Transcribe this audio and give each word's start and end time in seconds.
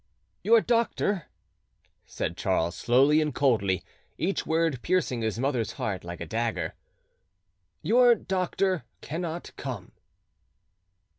"Your 0.43 0.61
doctor," 0.61 1.27
said 2.07 2.35
Charles 2.35 2.75
slowly 2.75 3.21
and 3.21 3.35
coldly, 3.35 3.83
each 4.17 4.47
word 4.47 4.81
piercing 4.81 5.21
his 5.21 5.37
mother's 5.37 5.73
heart 5.73 6.03
like 6.03 6.19
a 6.21 6.25
dagger,—"your 6.25 8.15
doctor 8.15 8.83
cannot 9.01 9.51
come." 9.57 9.91